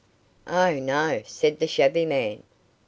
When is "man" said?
2.07-2.41